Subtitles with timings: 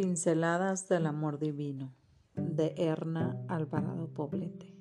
[0.00, 1.92] Pinceladas del Amor Divino
[2.34, 4.74] de Erna Alvarado Poblete.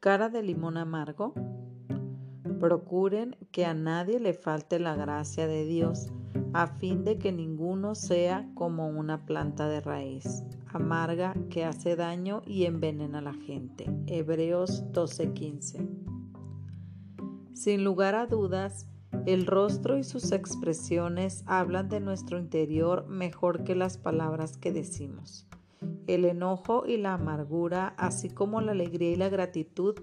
[0.00, 1.34] Cara de limón amargo.
[2.58, 6.08] Procuren que a nadie le falte la gracia de Dios,
[6.52, 12.42] a fin de que ninguno sea como una planta de raíz, amarga que hace daño
[12.44, 13.88] y envenena a la gente.
[14.08, 15.88] Hebreos 12:15.
[17.54, 18.88] Sin lugar a dudas,
[19.26, 25.46] el rostro y sus expresiones hablan de nuestro interior mejor que las palabras que decimos.
[26.06, 29.94] El enojo y la amargura, así como la alegría y la gratitud,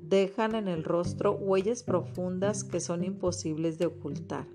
[0.00, 4.46] dejan en el rostro huellas profundas que son imposibles de ocultar.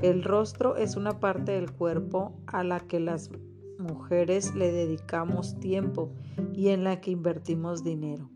[0.00, 3.30] El rostro es una parte del cuerpo a la que las
[3.78, 6.12] mujeres le dedicamos tiempo
[6.52, 8.30] y en la que invertimos dinero.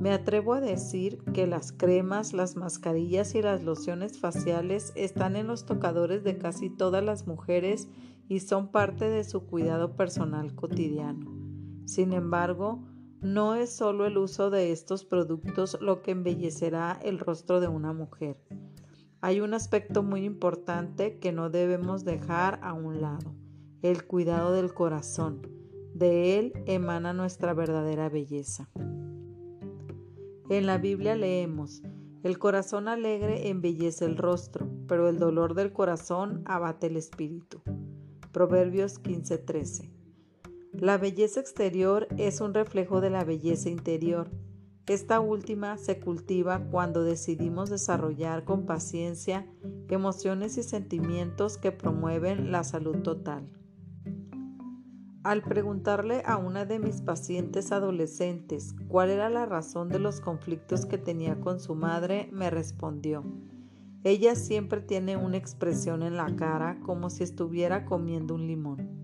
[0.00, 5.46] Me atrevo a decir que las cremas, las mascarillas y las lociones faciales están en
[5.46, 7.88] los tocadores de casi todas las mujeres
[8.28, 11.30] y son parte de su cuidado personal cotidiano.
[11.86, 12.82] Sin embargo,
[13.20, 17.92] no es solo el uso de estos productos lo que embellecerá el rostro de una
[17.92, 18.42] mujer.
[19.20, 23.36] Hay un aspecto muy importante que no debemos dejar a un lado,
[23.82, 25.42] el cuidado del corazón.
[25.94, 28.68] De él emana nuestra verdadera belleza.
[30.52, 31.82] En la Biblia leemos,
[32.22, 37.62] el corazón alegre embellece el rostro, pero el dolor del corazón abate el espíritu.
[38.32, 39.90] Proverbios 15:13.
[40.74, 44.30] La belleza exterior es un reflejo de la belleza interior.
[44.86, 49.46] Esta última se cultiva cuando decidimos desarrollar con paciencia
[49.88, 53.48] emociones y sentimientos que promueven la salud total.
[55.24, 60.84] Al preguntarle a una de mis pacientes adolescentes cuál era la razón de los conflictos
[60.84, 63.22] que tenía con su madre, me respondió,
[64.02, 69.02] ella siempre tiene una expresión en la cara como si estuviera comiendo un limón.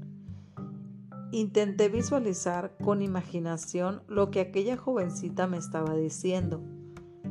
[1.30, 6.60] Intenté visualizar con imaginación lo que aquella jovencita me estaba diciendo.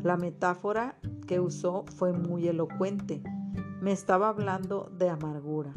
[0.02, 0.98] La metáfora
[1.28, 3.22] que usó fue muy elocuente.
[3.82, 5.74] Me estaba hablando de amargura.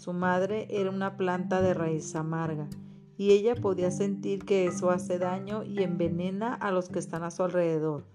[0.00, 2.68] Su madre era una planta de raíz amarga
[3.18, 7.30] y ella podía sentir que eso hace daño y envenena a los que están a
[7.30, 8.06] su alrededor,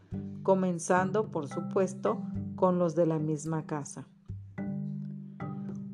[0.42, 2.24] comenzando, por supuesto,
[2.56, 4.08] con los de la misma casa.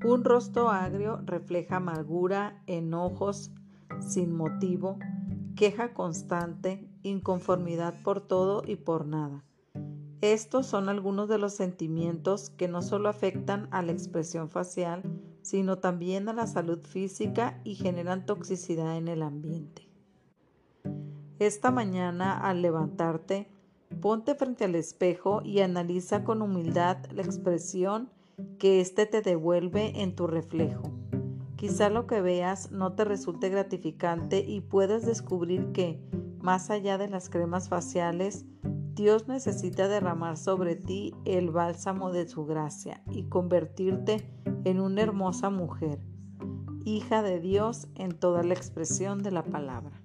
[0.06, 3.52] Un rostro agrio refleja amargura, enojos
[4.00, 4.98] sin motivo,
[5.58, 9.44] queja constante, inconformidad por todo y por nada.
[10.22, 15.02] Estos son algunos de los sentimientos que no solo afectan a la expresión facial,
[15.42, 19.90] sino también a la salud física y generan toxicidad en el ambiente.
[21.40, 23.50] Esta mañana al levantarte,
[24.00, 28.12] ponte frente al espejo y analiza con humildad la expresión
[28.60, 30.84] que éste te devuelve en tu reflejo.
[31.56, 36.00] Quizá lo que veas no te resulte gratificante y puedas descubrir que,
[36.40, 38.46] más allá de las cremas faciales,
[38.94, 44.30] Dios necesita derramar sobre ti el bálsamo de su gracia y convertirte
[44.66, 46.00] en una hermosa mujer,
[46.84, 50.02] hija de Dios en toda la expresión de la palabra.